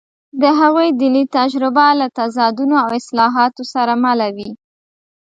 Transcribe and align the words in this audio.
د 0.41 0.43
هغوی 0.59 0.87
دیني 0.99 1.23
تجربه 1.37 1.85
له 1.99 2.07
تضادونو 2.17 2.75
او 2.83 2.89
اصلاحاتو 2.99 3.63
سره 3.73 3.93
مله 4.03 4.27
وه. 4.35 4.49